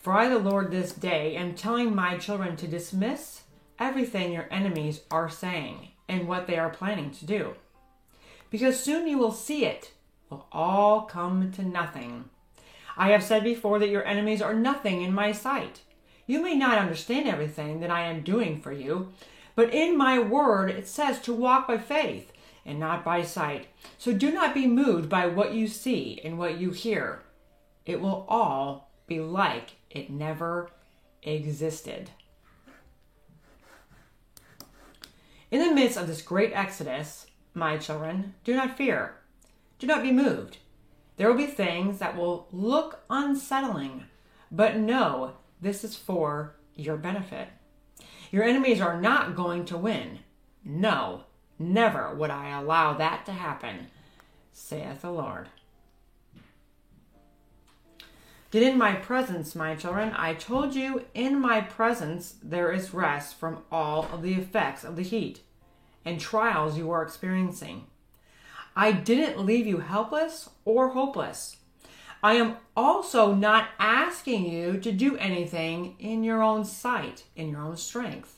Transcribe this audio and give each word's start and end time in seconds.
For 0.00 0.14
I, 0.14 0.30
the 0.30 0.38
Lord, 0.38 0.70
this 0.70 0.92
day 0.92 1.36
am 1.36 1.54
telling 1.54 1.94
my 1.94 2.16
children 2.16 2.56
to 2.56 2.66
dismiss 2.66 3.42
everything 3.78 4.32
your 4.32 4.48
enemies 4.50 5.02
are 5.10 5.28
saying 5.28 5.88
and 6.08 6.26
what 6.26 6.46
they 6.46 6.58
are 6.58 6.70
planning 6.70 7.10
to 7.10 7.26
do. 7.26 7.54
Because 8.48 8.80
soon 8.80 9.06
you 9.06 9.18
will 9.18 9.30
see 9.30 9.66
it 9.66 9.92
will 10.30 10.46
all 10.52 11.02
come 11.02 11.52
to 11.52 11.62
nothing. 11.62 12.30
I 12.96 13.10
have 13.10 13.22
said 13.22 13.44
before 13.44 13.78
that 13.78 13.90
your 13.90 14.06
enemies 14.06 14.40
are 14.40 14.54
nothing 14.54 15.02
in 15.02 15.12
my 15.12 15.32
sight. 15.32 15.82
You 16.26 16.42
may 16.42 16.54
not 16.54 16.78
understand 16.78 17.28
everything 17.28 17.80
that 17.80 17.90
I 17.90 18.06
am 18.06 18.22
doing 18.22 18.58
for 18.58 18.72
you, 18.72 19.12
but 19.54 19.74
in 19.74 19.98
my 19.98 20.18
word 20.18 20.70
it 20.70 20.88
says 20.88 21.20
to 21.20 21.34
walk 21.34 21.68
by 21.68 21.76
faith 21.76 22.32
and 22.64 22.80
not 22.80 23.04
by 23.04 23.22
sight. 23.22 23.66
So 23.98 24.14
do 24.14 24.30
not 24.32 24.54
be 24.54 24.66
moved 24.66 25.10
by 25.10 25.26
what 25.26 25.52
you 25.52 25.68
see 25.68 26.20
and 26.24 26.38
what 26.38 26.56
you 26.58 26.70
hear. 26.70 27.20
It 27.84 28.00
will 28.00 28.24
all 28.30 28.90
be 29.06 29.20
like 29.20 29.72
it 29.90 30.10
never 30.10 30.70
existed. 31.22 32.10
In 35.50 35.60
the 35.60 35.74
midst 35.74 35.96
of 35.98 36.06
this 36.06 36.22
great 36.22 36.52
exodus, 36.52 37.26
my 37.54 37.76
children, 37.76 38.34
do 38.44 38.54
not 38.54 38.76
fear. 38.76 39.16
Do 39.78 39.86
not 39.86 40.02
be 40.02 40.12
moved. 40.12 40.58
There 41.16 41.28
will 41.28 41.36
be 41.36 41.46
things 41.46 41.98
that 41.98 42.16
will 42.16 42.46
look 42.52 43.00
unsettling, 43.10 44.04
but 44.50 44.76
know 44.76 45.34
this 45.60 45.82
is 45.82 45.96
for 45.96 46.54
your 46.76 46.96
benefit. 46.96 47.48
Your 48.30 48.44
enemies 48.44 48.80
are 48.80 49.00
not 49.00 49.34
going 49.34 49.64
to 49.66 49.76
win. 49.76 50.20
No, 50.64 51.24
never 51.58 52.14
would 52.14 52.30
I 52.30 52.50
allow 52.58 52.94
that 52.94 53.26
to 53.26 53.32
happen, 53.32 53.88
saith 54.52 55.02
the 55.02 55.10
Lord. 55.10 55.48
Get 58.50 58.62
in 58.64 58.76
my 58.76 58.94
presence, 58.94 59.54
my 59.54 59.76
children. 59.76 60.12
I 60.16 60.34
told 60.34 60.74
you, 60.74 61.04
in 61.14 61.40
my 61.40 61.60
presence 61.60 62.34
there 62.42 62.72
is 62.72 62.92
rest 62.92 63.36
from 63.36 63.62
all 63.70 64.08
of 64.12 64.22
the 64.22 64.34
effects 64.34 64.82
of 64.82 64.96
the 64.96 65.02
heat 65.02 65.40
and 66.04 66.20
trials 66.20 66.76
you 66.76 66.90
are 66.90 67.02
experiencing. 67.02 67.86
I 68.74 68.92
didn't 68.92 69.44
leave 69.44 69.66
you 69.66 69.78
helpless 69.78 70.48
or 70.64 70.90
hopeless. 70.90 71.56
I 72.22 72.34
am 72.34 72.56
also 72.76 73.34
not 73.34 73.68
asking 73.78 74.50
you 74.50 74.78
to 74.80 74.92
do 74.92 75.16
anything 75.16 75.96
in 75.98 76.22
your 76.22 76.42
own 76.42 76.64
sight, 76.64 77.24
in 77.34 77.50
your 77.50 77.62
own 77.62 77.76
strength. 77.76 78.36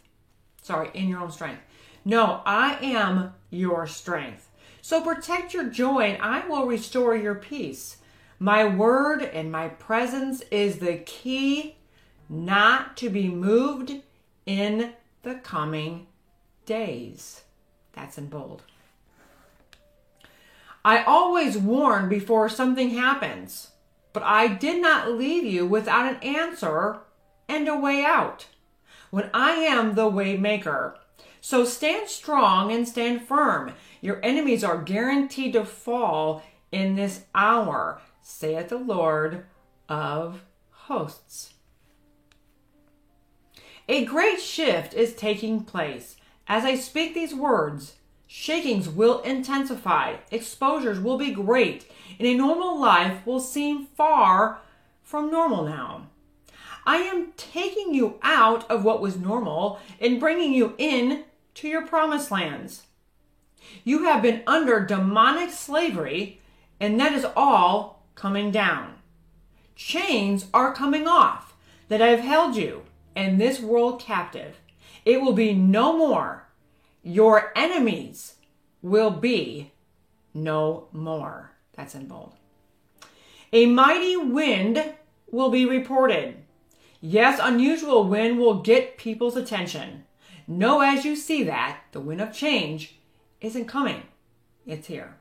Sorry, 0.63 0.91
in 0.95 1.09
your 1.09 1.21
own 1.21 1.33
strength. 1.33 1.63
No, 2.05 2.43
I 2.45 2.79
am 2.81 3.35
your 3.51 3.87
strength. 3.87 4.49
So 4.81 5.01
protect 5.01 5.55
your 5.55 5.69
joy 5.69 6.03
and 6.03 6.23
I 6.23 6.47
will 6.47 6.67
restore 6.67 7.17
your 7.17 7.35
peace. 7.35 7.99
My 8.43 8.65
word 8.65 9.23
and 9.23 9.53
my 9.53 9.69
presence 9.69 10.43
is 10.51 10.81
the 10.81 10.97
key 10.97 11.77
not 12.29 12.97
to 12.97 13.09
be 13.09 13.29
moved 13.29 13.93
in 14.47 14.95
the 15.23 15.37
coming 15.37 16.09
days. 16.67 17.43
That's 17.93 18.19
in 18.19 18.27
bold. 18.27 18.63
I 20.85 21.05
always 21.05 21.57
warn 21.57 22.09
before 22.09 22.49
something 22.49 22.91
happens, 22.91 23.71
but 24.13 24.25
I 24.25 24.49
did 24.49 24.83
not 24.83 25.13
leave 25.13 25.45
you 25.45 25.65
without 25.65 26.13
an 26.13 26.21
answer 26.21 26.99
and 27.49 27.69
a 27.69 27.79
way 27.79 28.05
out. 28.05 28.47
When 29.11 29.31
I 29.33 29.53
am 29.53 29.95
the 29.95 30.09
way 30.09 30.37
maker. 30.37 30.99
So 31.41 31.65
stand 31.65 32.09
strong 32.09 32.73
and 32.73 32.89
stand 32.89 33.23
firm. 33.23 33.75
Your 34.01 34.19
enemies 34.25 34.65
are 34.65 34.83
guaranteed 34.83 35.53
to 35.53 35.65
fall 35.65 36.43
in 36.73 36.97
this 36.97 37.25
hour, 37.35 38.01
saith 38.23 38.71
the 38.71 38.79
Lord 38.79 39.45
of 39.89 40.43
hosts. 40.71 41.55
A 43.89 44.05
great 44.05 44.41
shift 44.41 44.95
is 44.95 45.15
taking 45.15 45.63
place. 45.63 46.17
As 46.49 46.65
I 46.65 46.75
speak 46.75 47.15
these 47.15 47.35
words, 47.35 47.95
Shakings 48.35 48.89
will 48.89 49.21
intensify, 49.21 50.17
exposures 50.31 50.99
will 50.99 51.19
be 51.19 51.33
great, 51.33 51.85
and 52.19 52.27
a 52.27 52.35
normal 52.35 52.81
life 52.81 53.27
will 53.27 53.41
seem 53.41 53.85
far 53.85 54.59
from 55.03 55.31
normal 55.31 55.65
now. 55.65 56.07
I 56.87 56.97
am 56.97 57.33
taking 57.37 57.93
you 57.93 58.19
out 58.23 58.69
of 58.71 58.85
what 58.85 59.03
was 59.03 59.19
normal 59.19 59.81
and 60.01 60.19
bringing 60.19 60.55
you 60.55 60.75
in 60.79 61.25
to 61.57 61.69
your 61.69 61.87
promised 61.87 62.31
lands. 62.31 62.85
You 63.85 64.05
have 64.05 64.23
been 64.23 64.43
under 64.47 64.81
demonic 64.81 65.51
slavery, 65.51 66.41
and 66.83 67.01
that 67.01 67.13
is 67.13 67.25
all 67.35 68.05
coming 68.15 68.51
down. 68.51 68.97
Chains 69.75 70.47
are 70.53 70.75
coming 70.75 71.09
off 71.09 71.55
that 71.89 72.03
I 72.03 72.09
have 72.09 72.21
held 72.21 72.57
you 72.57 72.83
and 73.17 73.41
this 73.41 73.61
world 73.61 74.01
captive. 74.01 74.61
It 75.07 75.23
will 75.23 75.33
be 75.33 75.55
no 75.55 75.97
more 75.97 76.43
your 77.03 77.53
enemies 77.57 78.35
will 78.81 79.11
be 79.11 79.73
no 80.33 80.89
more. 80.93 81.53
That's 81.75 81.95
in 81.95 82.07
bold. 82.07 82.35
A 83.53 83.67
mighty 83.67 84.17
wind 84.17 84.95
will 85.31 85.51
be 85.51 85.67
reported. 85.67 86.37
Yes, 87.01 87.41
unusual 87.43 88.05
wind 88.05 88.39
will 88.39 88.61
get 88.61 88.97
people's 88.97 89.37
attention. 89.37 90.05
Know 90.47 90.81
as 90.81 91.05
you 91.05 91.17
see 91.17 91.43
that 91.45 91.81
the 91.93 92.01
wind 92.01 92.21
of 92.21 92.33
change 92.33 92.97
isn't 93.41 93.67
coming, 93.67 94.03
it's 94.67 94.87
here. 94.87 95.17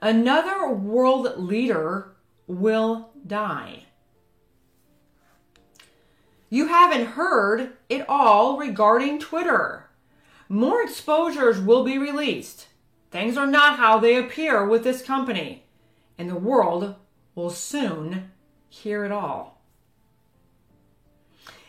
Another 0.00 0.68
world 0.68 1.38
leader 1.38 2.12
will 2.46 3.10
die. 3.26 3.84
You 6.48 6.68
haven't 6.68 7.06
heard 7.06 7.72
it 7.88 8.04
all 8.08 8.56
regarding 8.56 9.18
Twitter. 9.18 9.88
More 10.48 10.82
exposures 10.82 11.60
will 11.60 11.82
be 11.82 11.98
released. 11.98 12.68
Things 13.10 13.36
are 13.36 13.46
not 13.46 13.78
how 13.78 13.98
they 13.98 14.16
appear 14.16 14.64
with 14.64 14.84
this 14.84 15.02
company, 15.02 15.64
and 16.16 16.30
the 16.30 16.36
world 16.36 16.94
will 17.34 17.50
soon 17.50 18.30
hear 18.68 19.04
it 19.04 19.10
all. 19.10 19.60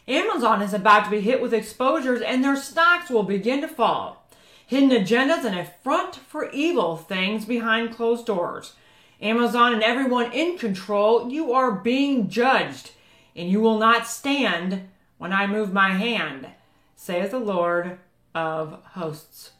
Amazon 0.07 0.61
is 0.61 0.73
about 0.73 1.05
to 1.05 1.09
be 1.09 1.21
hit 1.21 1.41
with 1.41 1.53
exposures, 1.53 2.21
and 2.21 2.43
their 2.43 2.55
stocks 2.55 3.09
will 3.09 3.23
begin 3.23 3.61
to 3.61 3.67
fall. 3.67 4.26
Hidden 4.67 4.89
agendas 4.89 5.45
and 5.45 5.57
a 5.57 5.65
front 5.65 6.15
for 6.15 6.51
evil 6.51 6.97
things 6.97 7.45
behind 7.45 7.95
closed 7.95 8.25
doors. 8.25 8.73
Amazon 9.21 9.73
and 9.73 9.81
everyone 9.81 10.31
in 10.33 10.57
control, 10.57 11.31
you 11.31 11.53
are 11.53 11.71
being 11.71 12.29
judged 12.29 12.91
and 13.35 13.49
you 13.49 13.61
will 13.61 13.77
not 13.77 14.07
stand 14.07 14.89
when 15.17 15.31
I 15.31 15.47
move 15.47 15.71
my 15.71 15.91
hand, 15.91 16.47
saith 16.95 17.31
the 17.31 17.39
Lord 17.39 17.97
of 18.35 18.83
hosts. 18.91 19.51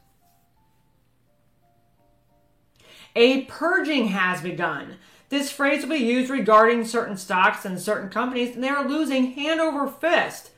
A 3.16 3.46
purging 3.46 4.10
has 4.10 4.42
begun. 4.42 4.98
This 5.30 5.52
phrase 5.52 5.84
will 5.84 5.98
be 5.98 6.04
used 6.04 6.30
regarding 6.30 6.86
certain 6.86 7.18
stocks 7.18 7.66
and 7.66 7.80
certain 7.80 8.10
companies, 8.10 8.56
and 8.56 8.64
they 8.64 8.70
are 8.70 8.88
losing 8.88 9.34
hand 9.34 9.60
over 9.60 9.88
fist, 9.88 10.52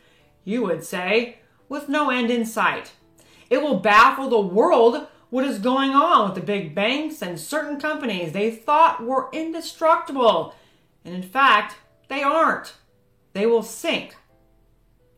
you 0.44 0.64
would 0.64 0.84
say, 0.84 1.38
with 1.70 1.88
no 1.88 2.09
end 2.09 2.30
in 2.30 2.46
sight. 2.46 2.92
It 3.50 3.62
will 3.62 3.80
baffle 3.80 4.30
the 4.30 4.40
world 4.40 5.08
what 5.30 5.46
is 5.46 5.60
going 5.60 5.92
on 5.92 6.26
with 6.26 6.36
the 6.36 6.46
big 6.46 6.74
banks 6.74 7.22
and 7.22 7.40
certain 7.40 7.80
companies 7.80 8.32
they 8.32 8.52
thought 8.52 9.04
were 9.04 9.30
indestructible. 9.32 10.56
And 11.06 11.14
in 11.14 11.24
fact, 11.24 11.76
they 12.08 12.24
aren't. 12.24 12.74
They 13.34 13.46
will 13.46 13.64
sink 13.64 14.16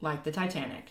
like 0.02 0.24
the 0.24 0.32
Titanic. 0.32 0.88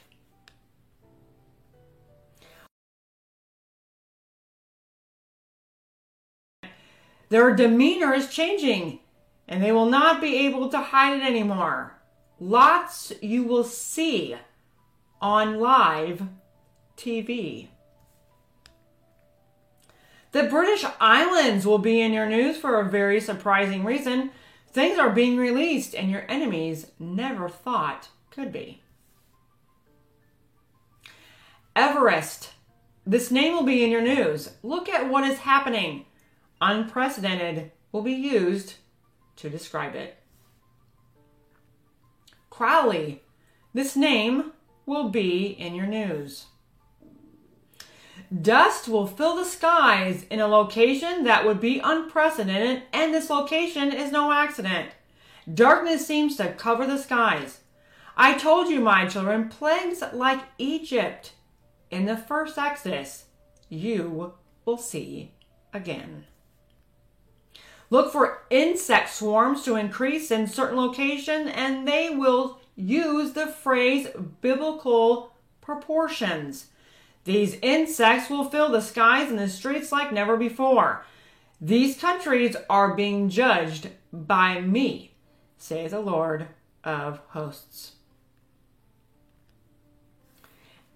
Their 7.29 7.55
demeanor 7.55 8.12
is 8.12 8.29
changing 8.29 9.00
and 9.47 9.62
they 9.62 9.73
will 9.73 9.87
not 9.87 10.21
be 10.21 10.47
able 10.47 10.69
to 10.71 10.79
hide 10.79 11.21
it 11.21 11.25
anymore. 11.25 11.97
Lots 12.41 13.12
you 13.20 13.44
will 13.44 13.64
see 13.64 14.37
on 15.20 15.61
live 15.61 16.23
TV. 17.00 17.69
The 20.32 20.44
British 20.44 20.85
Islands 21.00 21.67
will 21.67 21.79
be 21.79 22.00
in 22.00 22.12
your 22.12 22.26
news 22.26 22.56
for 22.58 22.79
a 22.79 22.88
very 22.88 23.20
surprising 23.20 23.85
reason. 23.85 24.31
Things 24.69 24.99
are 24.99 25.11
being 25.11 25.37
released 25.37 25.94
and 25.94 26.11
your 26.11 26.25
enemies 26.29 26.93
never 26.99 27.49
thought 27.49 28.08
could 28.31 28.52
be. 28.52 28.82
Everest. 31.75 32.50
This 33.06 33.31
name 33.31 33.55
will 33.55 33.64
be 33.64 33.82
in 33.82 33.91
your 33.91 34.02
news. 34.02 34.50
Look 34.62 34.88
at 34.88 35.08
what 35.08 35.25
is 35.25 35.38
happening. 35.38 36.05
Unprecedented 36.61 37.73
will 37.91 38.02
be 38.02 38.12
used 38.12 38.75
to 39.37 39.49
describe 39.49 39.94
it. 39.97 40.19
Crowley. 42.50 43.23
This 43.73 43.97
name 43.97 44.52
will 44.85 45.08
be 45.08 45.47
in 45.47 45.75
your 45.75 45.87
news. 45.87 46.47
Dust 48.31 48.88
will 48.88 49.06
fill 49.06 49.37
the 49.37 49.44
skies 49.44 50.25
in 50.31 50.38
a 50.41 50.47
location 50.47 51.25
that 51.25 51.44
would 51.44 51.61
be 51.61 51.81
unprecedented, 51.82 52.85
and 52.93 53.12
this 53.12 53.29
location 53.29 53.93
is 53.93 54.12
no 54.12 54.32
accident. 54.32 54.91
Darkness 55.53 56.06
seems 56.06 56.37
to 56.37 56.53
cover 56.53 56.87
the 56.87 56.99
skies. 56.99 57.61
I 58.17 58.35
told 58.35 58.69
you, 58.69 58.81
my 58.81 59.06
children, 59.06 59.49
plagues 59.49 60.03
like 60.12 60.41
Egypt 60.59 61.32
in 61.91 62.05
the 62.05 62.17
first 62.17 62.56
Exodus 62.56 63.25
you 63.71 64.35
will 64.65 64.76
see 64.76 65.33
again. 65.73 66.26
Look 67.88 68.12
for 68.12 68.43
insect 68.50 69.11
swarms 69.11 69.65
to 69.65 69.76
increase 69.76 70.31
in 70.31 70.47
certain 70.47 70.76
location 70.76 71.49
and 71.49 71.88
they 71.88 72.11
will 72.11 72.61
use 72.76 73.33
the 73.33 73.47
phrase 73.47 74.09
biblical 74.41 75.33
proportions. 75.61 76.67
These 77.25 77.58
insects 77.62 78.31
will 78.31 78.44
fill 78.44 78.70
the 78.70 78.81
skies 78.81 79.31
and 79.31 79.38
the 79.38 79.49
streets 79.49 79.93
like 79.93 80.12
never 80.12 80.37
before. 80.37 81.05
These 81.61 81.99
countries 81.99 82.56
are 82.69 82.94
being 82.94 83.28
judged 83.28 83.90
by 84.12 84.61
me, 84.61 85.12
says 85.58 85.90
the 85.90 86.00
Lord 86.00 86.49
of 86.82 87.20
hosts. 87.28 87.93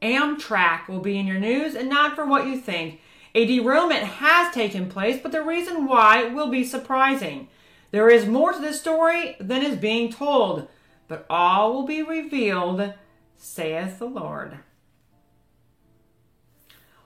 Amtrak 0.01 0.89
will 0.89 1.01
be 1.01 1.19
in 1.19 1.27
your 1.27 1.39
news 1.39 1.75
and 1.75 1.89
not 1.89 2.15
for 2.15 2.27
what 2.27 2.47
you 2.47 2.59
think. 2.59 3.01
A 3.35 3.47
derailment 3.47 4.05
has 4.05 4.55
taken 4.55 4.89
place, 4.89 5.21
but 5.23 5.33
the 5.33 5.43
reason 5.43 5.87
why 5.87 6.25
will 6.25 6.49
be 6.49 6.65
surprising. 6.65 7.49
There 7.91 8.09
is 8.09 8.27
more 8.27 8.53
to 8.53 8.61
this 8.61 8.81
story 8.81 9.37
than 9.41 9.63
is 9.63 9.77
being 9.77 10.13
told, 10.13 10.69
but 11.09 11.27
all 11.29 11.73
will 11.73 11.87
be 11.87 12.03
revealed, 12.03 12.95
saith 13.37 13.99
the 13.99 14.07
Lord. 14.07 14.59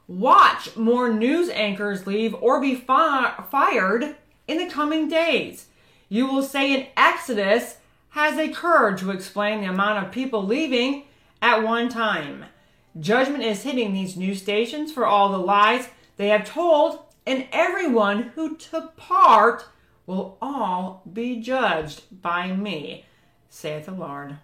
Watch 0.08 0.74
more 0.74 1.12
news 1.12 1.50
anchors 1.50 2.06
leave 2.06 2.34
or 2.40 2.60
be 2.60 2.74
fi- 2.74 3.44
fired 3.50 4.16
in 4.46 4.56
the 4.56 4.66
coming 4.66 5.06
days. 5.06 5.66
You 6.08 6.26
will 6.26 6.42
say 6.42 6.74
an 6.74 6.86
exodus 6.96 7.76
has 8.10 8.38
occurred 8.38 8.96
to 8.98 9.10
explain 9.10 9.60
the 9.60 9.68
amount 9.68 10.04
of 10.04 10.10
people 10.10 10.42
leaving 10.42 11.04
at 11.42 11.62
one 11.62 11.90
time. 11.90 12.46
Judgment 12.98 13.44
is 13.44 13.62
hitting 13.62 13.92
these 13.92 14.16
news 14.16 14.40
stations 14.40 14.90
for 14.90 15.06
all 15.06 15.30
the 15.30 15.38
lies 15.38 15.88
they 16.16 16.28
have 16.28 16.48
told, 16.48 17.00
and 17.26 17.46
everyone 17.52 18.32
who 18.34 18.56
took 18.56 18.96
part 18.96 19.66
will 20.06 20.38
all 20.40 21.02
be 21.12 21.36
judged 21.36 22.22
by 22.22 22.50
me, 22.50 23.04
saith 23.50 23.84
the 23.84 23.92
Lord. 23.92 24.38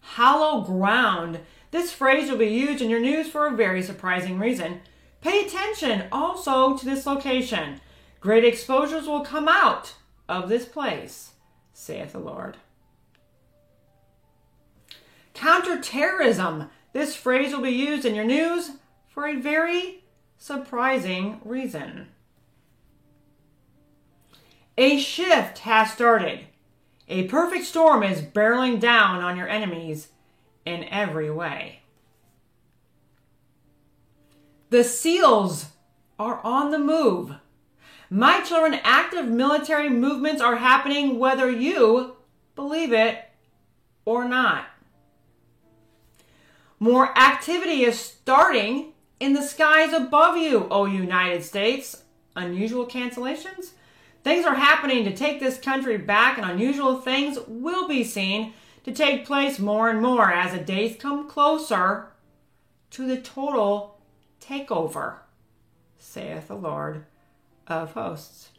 Hollow 0.00 0.62
ground. 0.62 1.40
This 1.70 1.92
phrase 1.92 2.30
will 2.30 2.38
be 2.38 2.46
used 2.46 2.82
in 2.82 2.90
your 2.90 3.00
news 3.00 3.28
for 3.28 3.46
a 3.46 3.56
very 3.56 3.82
surprising 3.82 4.38
reason. 4.38 4.80
Pay 5.20 5.44
attention 5.44 6.04
also 6.10 6.76
to 6.76 6.84
this 6.84 7.06
location. 7.06 7.80
Great 8.20 8.44
exposures 8.44 9.06
will 9.06 9.24
come 9.24 9.48
out 9.48 9.94
of 10.28 10.48
this 10.48 10.64
place, 10.64 11.32
saith 11.72 12.12
the 12.12 12.18
Lord. 12.18 12.56
Counterterrorism. 15.34 16.70
This 16.92 17.14
phrase 17.14 17.52
will 17.52 17.62
be 17.62 17.70
used 17.70 18.04
in 18.04 18.14
your 18.14 18.24
news 18.24 18.72
for 19.08 19.26
a 19.26 19.40
very 19.40 20.02
surprising 20.38 21.40
reason. 21.44 22.08
A 24.76 24.98
shift 24.98 25.58
has 25.60 25.92
started. 25.92 26.40
A 27.08 27.24
perfect 27.24 27.64
storm 27.64 28.02
is 28.02 28.22
barreling 28.22 28.80
down 28.80 29.22
on 29.22 29.36
your 29.36 29.48
enemies 29.48 30.08
in 30.64 30.84
every 30.84 31.30
way. 31.30 31.80
The 34.70 34.84
SEALs 34.84 35.66
are 36.18 36.40
on 36.44 36.70
the 36.70 36.78
move. 36.78 37.34
My 38.08 38.40
children, 38.42 38.80
active 38.82 39.26
military 39.26 39.88
movements 39.88 40.42
are 40.42 40.56
happening 40.56 41.18
whether 41.18 41.50
you 41.50 42.16
believe 42.54 42.92
it 42.92 43.24
or 44.04 44.24
not. 44.24 44.66
More 46.78 47.16
activity 47.18 47.84
is 47.84 47.98
starting 47.98 48.92
in 49.18 49.34
the 49.34 49.42
skies 49.42 49.92
above 49.92 50.36
you, 50.36 50.66
O 50.70 50.86
United 50.86 51.44
States. 51.44 52.04
Unusual 52.36 52.86
cancellations? 52.86 53.70
Things 54.22 54.44
are 54.44 54.54
happening 54.54 55.04
to 55.04 55.14
take 55.14 55.40
this 55.40 55.58
country 55.58 55.98
back, 55.98 56.38
and 56.38 56.50
unusual 56.50 57.00
things 57.00 57.38
will 57.46 57.88
be 57.88 58.04
seen 58.04 58.52
to 58.84 58.92
take 58.92 59.26
place 59.26 59.58
more 59.58 59.88
and 59.90 60.00
more 60.00 60.30
as 60.30 60.52
the 60.52 60.58
days 60.58 60.96
come 60.96 61.28
closer 61.28 62.08
to 62.90 63.06
the 63.06 63.20
total 63.20 64.00
takeover, 64.40 65.16
saith 65.98 66.48
the 66.48 66.54
Lord 66.54 67.04
of 67.66 67.92
hosts. 67.92 68.50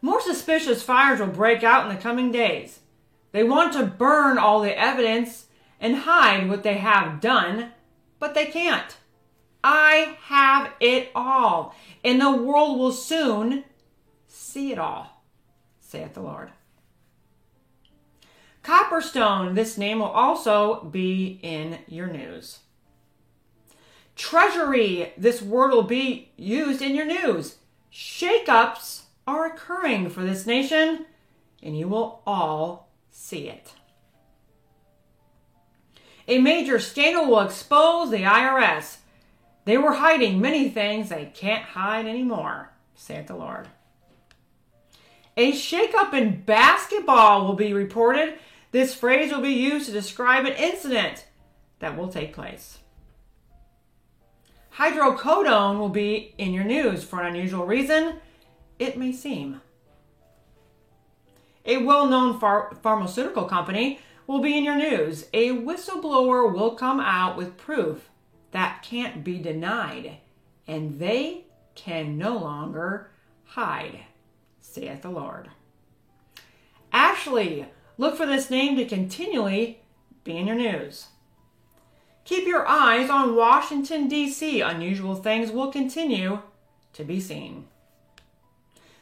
More 0.00 0.20
suspicious 0.20 0.82
fires 0.82 1.20
will 1.20 1.28
break 1.28 1.62
out 1.62 1.88
in 1.88 1.94
the 1.94 2.02
coming 2.02 2.32
days. 2.32 2.80
They 3.30 3.44
want 3.44 3.72
to 3.74 3.84
burn 3.84 4.36
all 4.36 4.60
the 4.60 4.78
evidence 4.78 5.46
and 5.80 5.96
hide 5.96 6.48
what 6.48 6.62
they 6.62 6.74
have 6.74 7.20
done, 7.20 7.72
but 8.18 8.34
they 8.34 8.46
can't. 8.46 8.96
I 9.64 10.16
have 10.24 10.72
it 10.80 11.10
all, 11.14 11.74
and 12.04 12.20
the 12.20 12.32
world 12.32 12.78
will 12.78 12.92
soon 12.92 13.64
see 14.26 14.72
it 14.72 14.78
all, 14.78 15.22
saith 15.80 16.14
the 16.14 16.20
Lord. 16.20 16.50
Copperstone, 18.62 19.54
this 19.54 19.76
name 19.76 19.98
will 19.98 20.06
also 20.06 20.84
be 20.84 21.40
in 21.42 21.78
your 21.88 22.06
news. 22.06 22.60
Treasury, 24.14 25.12
this 25.16 25.42
word 25.42 25.72
will 25.72 25.82
be 25.82 26.30
used 26.36 26.80
in 26.80 26.94
your 26.94 27.06
news. 27.06 27.56
Shakeups 27.92 29.02
are 29.26 29.46
occurring 29.46 30.10
for 30.10 30.22
this 30.22 30.46
nation, 30.46 31.06
and 31.62 31.76
you 31.76 31.88
will 31.88 32.22
all 32.26 32.88
see 33.10 33.48
it. 33.48 33.72
A 36.28 36.38
major 36.38 36.78
scandal 36.78 37.26
will 37.26 37.40
expose 37.40 38.10
the 38.10 38.22
IRS. 38.22 38.98
They 39.64 39.76
were 39.76 39.94
hiding 39.94 40.40
many 40.40 40.68
things 40.68 41.08
they 41.08 41.32
can't 41.34 41.64
hide 41.64 42.06
anymore, 42.06 42.70
saith 42.94 43.26
the 43.26 43.34
Lord. 43.34 43.68
A 45.36 45.52
shakeup 45.52 46.12
in 46.12 46.42
basketball 46.42 47.46
will 47.46 47.54
be 47.54 47.72
reported. 47.72 48.38
This 48.72 48.94
phrase 48.94 49.30
will 49.30 49.42
be 49.42 49.50
used 49.50 49.86
to 49.86 49.92
describe 49.92 50.46
an 50.46 50.54
incident 50.54 51.26
that 51.78 51.96
will 51.96 52.08
take 52.08 52.32
place. 52.32 52.78
Hydrocodone 54.76 55.78
will 55.78 55.90
be 55.90 56.34
in 56.38 56.54
your 56.54 56.64
news 56.64 57.04
for 57.04 57.20
an 57.20 57.26
unusual 57.26 57.66
reason, 57.66 58.14
it 58.78 58.96
may 58.96 59.12
seem. 59.12 59.60
A 61.66 61.76
well 61.76 62.06
known 62.06 62.40
phar- 62.40 62.74
pharmaceutical 62.82 63.44
company 63.44 64.00
will 64.26 64.40
be 64.40 64.56
in 64.56 64.64
your 64.64 64.76
news. 64.76 65.26
A 65.34 65.50
whistleblower 65.50 66.52
will 66.52 66.74
come 66.74 66.98
out 66.98 67.36
with 67.36 67.58
proof 67.58 68.08
that 68.52 68.82
can't 68.82 69.22
be 69.22 69.38
denied, 69.38 70.16
and 70.66 70.98
they 70.98 71.44
can 71.74 72.16
no 72.16 72.38
longer 72.38 73.10
hide, 73.44 74.00
saith 74.60 75.02
the 75.02 75.10
Lord. 75.10 75.50
Ashley, 76.92 77.66
look 77.98 78.16
for 78.16 78.26
this 78.26 78.50
name 78.50 78.76
to 78.76 78.84
continually 78.84 79.80
be 80.24 80.36
in 80.36 80.46
your 80.46 80.56
news. 80.56 81.06
Keep 82.24 82.46
your 82.46 82.66
eyes 82.66 83.10
on 83.10 83.34
Washington, 83.34 84.08
D.C. 84.08 84.60
Unusual 84.60 85.16
things 85.16 85.50
will 85.50 85.72
continue 85.72 86.40
to 86.92 87.04
be 87.04 87.20
seen. 87.20 87.66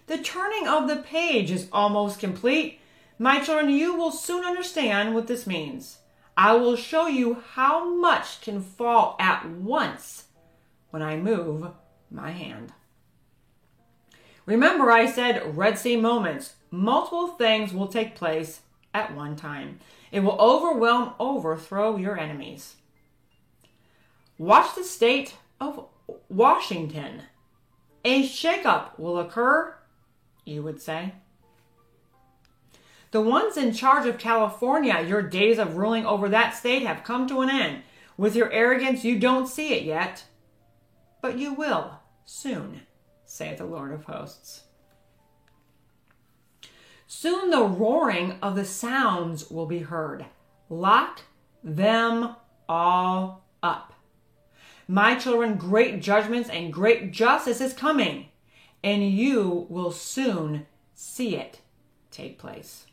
The 0.06 0.18
turning 0.18 0.66
of 0.66 0.88
the 0.88 0.97
page 0.97 1.50
is 1.50 1.68
almost 1.73 2.18
complete 2.18 2.80
my 3.23 3.38
children, 3.38 3.68
you 3.68 3.94
will 3.94 4.12
soon 4.12 4.47
understand 4.47 5.14
what 5.14 5.26
this 5.26 5.47
means. 5.47 5.99
I 6.38 6.54
will 6.54 6.75
show 6.75 7.06
you 7.06 7.42
how 7.52 7.94
much 7.94 8.40
can 8.40 8.62
fall 8.62 9.14
at 9.20 9.47
once 9.47 10.25
when 10.88 11.02
I 11.02 11.18
move 11.18 11.68
my 12.11 12.30
hand. 12.30 12.73
Remember, 14.47 14.90
I 14.90 15.04
said 15.04 15.54
Red 15.54 15.78
Sea 15.78 15.97
moments. 15.97 16.54
Multiple 16.70 17.28
things 17.28 17.75
will 17.75 17.88
take 17.88 18.14
place 18.14 18.62
at 18.92 19.14
one 19.14 19.37
time. 19.37 19.80
It 20.11 20.20
will 20.20 20.38
overwhelm, 20.40 21.14
overthrow 21.18 21.97
your 21.97 22.18
enemies. 22.18 22.76
Watch 24.38 24.75
the 24.75 24.85
state 24.85 25.37
of 25.61 25.87
Washington. 26.28 27.23
A 28.04 28.26
shakeup 28.26 28.99
will 28.99 29.18
occur, 29.18 29.75
you 30.44 30.62
would 30.62 30.80
say. 30.80 31.14
The 33.11 33.20
ones 33.20 33.56
in 33.56 33.73
charge 33.73 34.06
of 34.06 34.18
California, 34.18 35.04
your 35.06 35.23
days 35.23 35.59
of 35.59 35.76
ruling 35.76 36.06
over 36.06 36.28
that 36.28 36.54
state 36.54 36.87
have 36.87 37.04
come 37.04 37.26
to 37.28 37.40
an 37.40 37.50
end. 37.50 37.82
With 38.16 38.37
your 38.37 38.50
arrogance, 38.52 39.04
you 39.04 39.18
don't 39.18 39.49
see 39.49 39.75
it 39.75 39.82
yet, 39.82 40.25
but 41.20 41.38
you 41.38 41.52
will 41.52 42.00
soon, 42.25 42.82
saith 43.25 43.59
the 43.59 43.64
Lord 43.64 43.92
of 43.92 44.04
hosts. 44.04 44.62
Soon 47.12 47.50
the 47.50 47.64
roaring 47.64 48.38
of 48.40 48.55
the 48.55 48.64
sounds 48.64 49.50
will 49.50 49.67
be 49.67 49.81
heard. 49.81 50.26
Lock 50.69 51.23
them 51.64 52.37
all 52.69 53.45
up. 53.64 53.95
My 54.87 55.17
children, 55.17 55.57
great 55.57 56.00
judgments 56.00 56.49
and 56.49 56.73
great 56.73 57.11
justice 57.11 57.61
is 57.61 57.73
coming. 57.73 58.29
and 58.85 59.11
you 59.11 59.67
will 59.69 59.90
soon 59.90 60.67
see 60.95 61.37
it 61.37 61.61
take 62.12 62.38
place. 62.38 62.87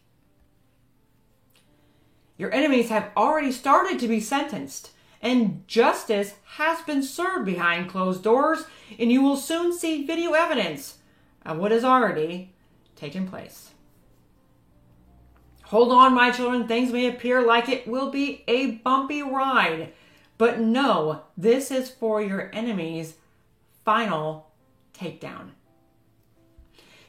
Your 2.38 2.52
enemies 2.52 2.90
have 2.90 3.12
already 3.16 3.52
started 3.52 4.00
to 4.00 4.08
be 4.08 4.20
sentenced, 4.20 4.94
and 5.22 5.64
justice 5.68 6.34
has 6.56 6.82
been 6.82 7.04
served 7.04 7.46
behind 7.46 7.90
closed 7.90 8.24
doors, 8.24 8.66
and 8.98 9.12
you 9.12 9.22
will 9.22 9.38
soon 9.38 9.72
see 9.72 10.08
video 10.08 10.34
evidence 10.34 10.98
of 11.46 11.58
what 11.60 11.72
has 11.72 11.84
already 11.84 12.56
taken 12.96 13.28
place. 13.28 13.74
Hold 15.68 15.92
on, 15.92 16.14
my 16.14 16.32
children, 16.32 16.66
things 16.66 16.94
may 16.94 17.08
appear 17.08 17.46
like 17.46 17.68
it 17.68 17.86
will 17.86 18.10
be 18.10 18.46
a 18.48 18.72
bumpy 18.72 19.22
ride, 19.22 19.92
but 20.38 20.62
no, 20.62 21.24
this 21.36 21.72
is 21.72 21.90
for 21.90 22.22
your 22.22 22.50
enemies' 22.54 23.16
final 23.84 24.50
takedown. 24.98 25.50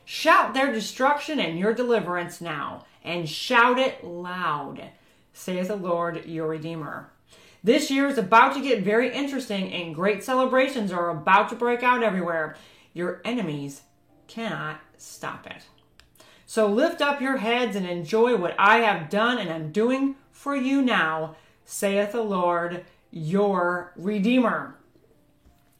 Shout 0.05 0.55
their 0.55 0.73
destruction 0.73 1.39
and 1.39 1.57
your 1.57 1.73
deliverance 1.73 2.41
now, 2.41 2.85
and 3.05 3.29
shout 3.29 3.79
it 3.79 4.03
loud, 4.03 4.83
saith 5.33 5.69
the 5.69 5.77
Lord 5.77 6.25
your 6.27 6.49
Redeemer. 6.49 7.11
This 7.63 7.93
year 7.93 8.09
is 8.09 8.19
about 8.19 8.55
to 8.55 8.61
get 8.61 8.83
very 8.83 9.15
interesting, 9.15 9.73
and 9.73 9.95
great 9.95 10.25
celebrations 10.25 10.91
are 10.91 11.11
about 11.11 11.49
to 11.51 11.55
break 11.55 11.85
out 11.85 12.03
everywhere. 12.03 12.57
Your 12.93 13.21
enemies 13.25 13.83
cannot 14.27 14.81
stop 14.97 15.47
it. 15.47 15.63
So 16.51 16.67
lift 16.67 17.03
up 17.03 17.21
your 17.21 17.37
heads 17.37 17.77
and 17.77 17.85
enjoy 17.85 18.35
what 18.35 18.55
I 18.59 18.79
have 18.79 19.11
done 19.11 19.37
and 19.37 19.51
am 19.51 19.71
doing 19.71 20.15
for 20.33 20.57
you 20.57 20.81
now, 20.81 21.37
saith 21.67 22.13
the 22.13 22.23
Lord 22.23 22.87
your 23.11 23.93
Redeemer. 23.97 24.75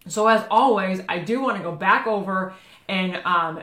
So, 0.09 0.29
as 0.29 0.45
always, 0.51 1.01
I 1.09 1.21
do 1.21 1.41
want 1.41 1.57
to 1.57 1.63
go 1.63 1.73
back 1.73 2.07
over 2.07 2.53
and 2.87 3.17
um, 3.25 3.63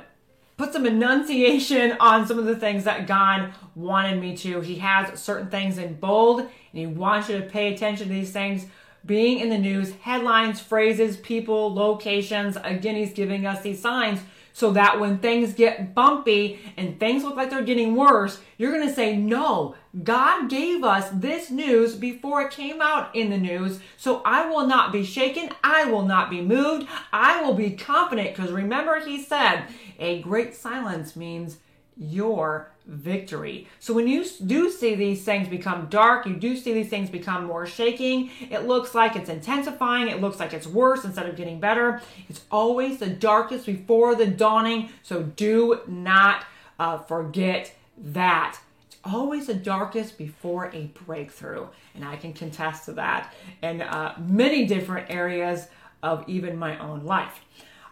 put 0.58 0.74
some 0.74 0.88
enunciation 0.88 1.96
on 2.00 2.26
some 2.26 2.40
of 2.40 2.46
the 2.46 2.56
things 2.56 2.86
that 2.86 3.06
God 3.06 3.54
wanted 3.76 4.20
me 4.20 4.36
to. 4.38 4.62
He 4.62 4.78
has 4.80 5.20
certain 5.22 5.52
things 5.52 5.78
in 5.78 5.94
bold, 5.98 6.40
and 6.40 6.50
He 6.72 6.88
wants 6.88 7.30
you 7.30 7.38
to 7.38 7.46
pay 7.46 7.72
attention 7.72 8.08
to 8.08 8.14
these 8.16 8.32
things 8.32 8.66
being 9.06 9.40
in 9.40 9.50
the 9.50 9.60
news, 9.60 9.92
headlines, 10.02 10.60
phrases, 10.60 11.18
people, 11.18 11.72
locations. 11.72 12.58
Again, 12.64 12.96
He's 12.96 13.14
giving 13.14 13.46
us 13.46 13.62
these 13.62 13.80
signs 13.80 14.22
so 14.56 14.72
that 14.72 15.02
when 15.02 15.18
things 15.18 15.54
get 15.54 15.94
bumpy 15.94 16.62
and 16.78 16.98
things 16.98 17.26
look 17.26 17.36
like 17.36 17.50
they're 17.50 17.62
getting 17.62 17.94
worse, 17.94 18.40
you're 18.58 18.72
going 18.72 18.88
to 18.88 18.94
say, 18.94 19.14
No, 19.14 19.76
God 20.02 20.50
gave 20.50 20.82
us 20.82 21.10
this 21.10 21.52
news 21.52 21.94
before 21.94 22.42
it 22.44 22.52
came 22.52 22.82
out 22.82 23.14
in 23.14 23.30
the 23.30 23.38
news, 23.38 23.82
so 23.98 24.22
I 24.24 24.48
will 24.48 24.66
not 24.66 24.94
be 24.94 25.04
shaken. 25.04 25.50
I 25.62 25.84
will 25.84 26.04
not 26.06 26.30
be 26.30 26.40
moved. 26.40 26.88
I 27.12 27.42
will 27.42 27.54
be 27.54 27.72
confident 27.72 28.34
because 28.34 28.50
remember, 28.50 29.02
He 29.02 29.22
said, 29.22 29.66
a 30.00 30.22
great 30.22 30.56
silence 30.56 31.18
means 31.18 31.58
your 31.98 32.72
victory. 32.88 33.68
So 33.80 33.94
when 33.94 34.08
you 34.08 34.26
do 34.46 34.70
see 34.70 34.96
these 34.96 35.24
things 35.24 35.48
become 35.48 35.88
dark, 35.88 36.26
you 36.26 36.36
do 36.36 36.56
see 36.56 36.74
these 36.74 36.90
things 36.90 37.10
become 37.10 37.46
more 37.46 37.66
shaking, 37.66 38.30
it 38.50 38.68
looks 38.68 38.94
like 38.94 39.16
it's 39.16 39.30
intensifying, 39.30 40.08
it 40.08 40.22
looks 40.22 40.40
like 40.40 40.54
it's 40.54 40.68
worse 40.68 41.04
instead 41.04 41.28
of 41.28 41.36
getting 41.36 41.60
better. 41.60 42.02
It's 42.30 42.44
always 42.52 43.00
the 43.00 43.10
darkest 43.10 43.66
before 43.66 44.16
the 44.16 44.28
dawning, 44.28 44.90
so 45.04 45.24
do 45.24 45.82
not 45.88 46.46
uh, 46.80 47.00
forget 47.00 47.74
that. 47.98 48.60
It's 48.88 48.98
always 49.04 49.48
the 49.48 49.54
darkest 49.54 50.18
before 50.18 50.72
a 50.74 50.86
breakthrough, 51.06 51.68
and 51.96 52.06
I 52.06 52.18
can 52.18 52.34
contest 52.34 52.86
to 52.86 52.94
that 52.94 53.34
in 53.64 53.82
uh, 53.82 54.16
many 54.20 54.66
different 54.66 55.10
areas 55.10 55.68
of 56.04 56.24
even 56.28 56.58
my 56.58 56.78
own 56.78 57.04
life. 57.06 57.40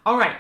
All 0.05 0.17
right. 0.17 0.37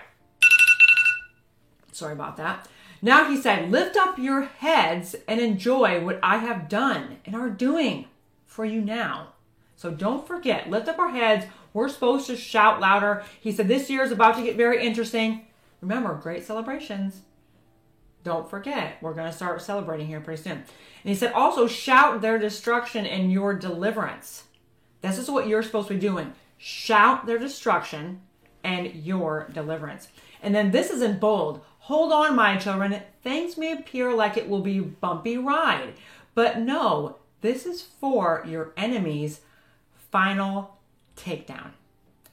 Sorry 1.91 2.13
about 2.13 2.37
that. 2.37 2.67
Now 3.03 3.29
he 3.29 3.35
said, 3.35 3.69
Lift 3.69 3.97
up 3.97 4.17
your 4.17 4.43
heads 4.43 5.13
and 5.27 5.41
enjoy 5.41 6.03
what 6.03 6.19
I 6.23 6.37
have 6.37 6.69
done 6.69 7.17
and 7.25 7.35
are 7.35 7.49
doing 7.49 8.05
for 8.45 8.63
you 8.63 8.81
now. 8.81 9.33
So 9.75 9.91
don't 9.91 10.25
forget, 10.25 10.69
lift 10.69 10.87
up 10.87 10.97
our 10.97 11.09
heads. 11.09 11.45
We're 11.73 11.89
supposed 11.89 12.27
to 12.27 12.37
shout 12.37 12.79
louder. 12.79 13.25
He 13.41 13.51
said, 13.51 13.67
This 13.67 13.89
year 13.89 14.03
is 14.03 14.13
about 14.13 14.37
to 14.37 14.43
get 14.43 14.55
very 14.55 14.81
interesting. 14.81 15.47
Remember, 15.81 16.15
great 16.15 16.45
celebrations. 16.45 17.19
Don't 18.23 18.49
forget, 18.49 18.95
we're 19.01 19.13
going 19.13 19.29
to 19.29 19.35
start 19.35 19.61
celebrating 19.61 20.07
here 20.07 20.21
pretty 20.21 20.41
soon. 20.41 20.53
And 20.53 20.63
he 21.03 21.15
said, 21.15 21.33
Also, 21.33 21.67
shout 21.67 22.21
their 22.21 22.39
destruction 22.39 23.05
and 23.05 23.33
your 23.33 23.53
deliverance. 23.53 24.43
This 25.01 25.17
is 25.17 25.29
what 25.29 25.47
you're 25.49 25.61
supposed 25.61 25.89
to 25.89 25.95
be 25.95 25.99
doing. 25.99 26.31
Shout 26.57 27.25
their 27.25 27.37
destruction 27.37 28.21
and 28.63 28.93
your 28.93 29.49
deliverance. 29.53 30.07
And 30.41 30.53
then 30.53 30.71
this 30.71 30.89
is 30.89 31.01
in 31.01 31.19
bold. 31.19 31.61
Hold 31.79 32.11
on, 32.11 32.35
my 32.35 32.57
children. 32.57 33.01
Things 33.23 33.57
may 33.57 33.73
appear 33.73 34.13
like 34.13 34.37
it 34.37 34.49
will 34.49 34.61
be 34.61 34.79
bumpy 34.79 35.37
ride, 35.37 35.93
but 36.35 36.59
no, 36.59 37.17
this 37.41 37.65
is 37.65 37.81
for 37.81 38.43
your 38.47 38.71
enemy's 38.77 39.41
final 40.11 40.77
takedown. 41.17 41.71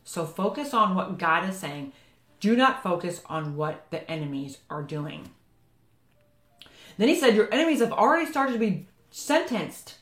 So 0.04 0.24
focus 0.24 0.72
on 0.72 0.94
what 0.94 1.18
God 1.18 1.48
is 1.48 1.58
saying. 1.58 1.92
Do 2.40 2.56
not 2.56 2.82
focus 2.82 3.22
on 3.26 3.56
what 3.56 3.86
the 3.90 4.08
enemies 4.10 4.58
are 4.70 4.82
doing. 4.82 5.30
Then 6.96 7.08
he 7.08 7.18
said, 7.18 7.34
Your 7.34 7.52
enemies 7.52 7.80
have 7.80 7.92
already 7.92 8.26
started 8.26 8.52
to 8.54 8.58
be 8.58 8.86
sentenced, 9.10 9.96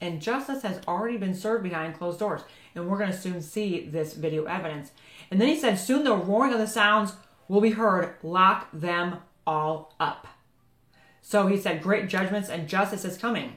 and 0.00 0.20
justice 0.22 0.62
has 0.62 0.80
already 0.86 1.16
been 1.16 1.34
served 1.34 1.62
behind 1.62 1.96
closed 1.96 2.18
doors. 2.18 2.42
And 2.76 2.88
we're 2.88 2.98
going 2.98 3.10
to 3.10 3.16
soon 3.16 3.40
see 3.40 3.86
this 3.86 4.14
video 4.14 4.44
evidence. 4.44 4.92
And 5.30 5.40
then 5.40 5.48
he 5.48 5.58
said, 5.58 5.76
Soon 5.76 6.04
the 6.04 6.14
roaring 6.14 6.52
of 6.52 6.58
the 6.58 6.66
sounds 6.66 7.14
will 7.48 7.60
be 7.60 7.70
heard, 7.70 8.14
lock 8.22 8.68
them 8.72 9.18
all 9.46 9.94
up. 9.98 10.26
So 11.22 11.46
he 11.46 11.56
said, 11.56 11.82
Great 11.82 12.08
judgments 12.08 12.48
and 12.48 12.68
justice 12.68 13.04
is 13.04 13.18
coming, 13.18 13.54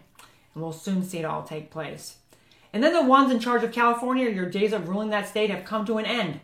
and 0.53 0.63
we'll 0.63 0.71
soon 0.71 1.03
see 1.03 1.19
it 1.19 1.25
all 1.25 1.43
take 1.43 1.69
place. 1.69 2.17
And 2.73 2.83
then 2.83 2.93
the 2.93 3.03
ones 3.03 3.31
in 3.31 3.39
charge 3.39 3.63
of 3.63 3.71
California, 3.71 4.29
your 4.29 4.49
days 4.49 4.73
of 4.73 4.89
ruling 4.89 5.09
that 5.09 5.27
state 5.27 5.49
have 5.49 5.65
come 5.65 5.85
to 5.85 5.97
an 5.97 6.05
end. 6.05 6.39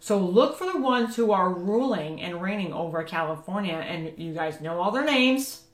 So 0.00 0.18
look 0.18 0.56
for 0.56 0.64
the 0.64 0.78
ones 0.78 1.16
who 1.16 1.30
are 1.30 1.52
ruling 1.52 2.22
and 2.22 2.40
reigning 2.40 2.72
over 2.72 3.02
California, 3.02 3.74
and 3.74 4.18
you 4.18 4.32
guys 4.32 4.60
know 4.60 4.80
all 4.80 4.90
their 4.90 5.04
names. 5.04 5.64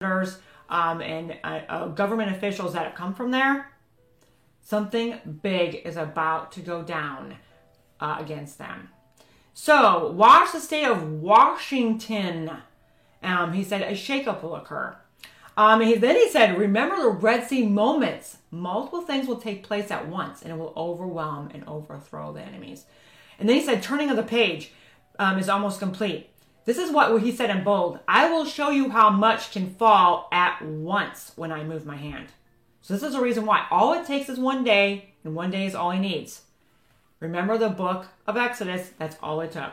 Um, 0.00 1.00
and 1.00 1.36
uh, 1.42 1.60
uh, 1.68 1.86
government 1.88 2.30
officials 2.30 2.74
that 2.74 2.84
have 2.84 2.94
come 2.94 3.14
from 3.14 3.32
there 3.32 3.72
Something 4.68 5.40
big 5.42 5.76
is 5.86 5.96
about 5.96 6.52
to 6.52 6.60
go 6.60 6.82
down 6.82 7.36
uh, 8.00 8.16
against 8.18 8.58
them. 8.58 8.90
So, 9.54 10.12
watch 10.12 10.52
the 10.52 10.60
state 10.60 10.84
of 10.84 11.10
Washington. 11.10 12.50
Um, 13.22 13.54
he 13.54 13.64
said 13.64 13.80
a 13.80 13.92
shakeup 13.92 14.42
will 14.42 14.56
occur. 14.56 14.94
Um, 15.56 15.80
he, 15.80 15.94
then 15.94 16.16
he 16.16 16.28
said, 16.28 16.58
remember 16.58 16.96
the 16.96 17.08
Red 17.08 17.48
Sea 17.48 17.66
moments. 17.66 18.36
Multiple 18.50 19.00
things 19.00 19.26
will 19.26 19.40
take 19.40 19.62
place 19.62 19.90
at 19.90 20.06
once 20.06 20.42
and 20.42 20.52
it 20.52 20.58
will 20.58 20.74
overwhelm 20.76 21.48
and 21.54 21.66
overthrow 21.66 22.34
the 22.34 22.42
enemies. 22.42 22.84
And 23.38 23.48
then 23.48 23.56
he 23.56 23.64
said, 23.64 23.82
turning 23.82 24.10
of 24.10 24.16
the 24.16 24.22
page 24.22 24.72
um, 25.18 25.38
is 25.38 25.48
almost 25.48 25.80
complete. 25.80 26.28
This 26.68 26.76
is 26.76 26.92
what 26.92 27.22
he 27.22 27.32
said 27.32 27.48
in 27.48 27.64
bold. 27.64 27.98
I 28.06 28.30
will 28.30 28.44
show 28.44 28.68
you 28.68 28.90
how 28.90 29.08
much 29.08 29.52
can 29.52 29.74
fall 29.76 30.28
at 30.30 30.60
once 30.60 31.32
when 31.34 31.50
I 31.50 31.64
move 31.64 31.86
my 31.86 31.96
hand. 31.96 32.26
So 32.82 32.92
this 32.92 33.02
is 33.02 33.14
a 33.14 33.22
reason 33.22 33.46
why 33.46 33.66
all 33.70 33.94
it 33.94 34.06
takes 34.06 34.28
is 34.28 34.38
one 34.38 34.64
day, 34.64 35.14
and 35.24 35.34
one 35.34 35.50
day 35.50 35.64
is 35.64 35.74
all 35.74 35.92
he 35.92 35.98
needs. 35.98 36.42
Remember 37.20 37.56
the 37.56 37.70
book 37.70 38.08
of 38.26 38.36
Exodus, 38.36 38.90
that's 38.98 39.16
all 39.22 39.40
it 39.40 39.52
took. 39.52 39.72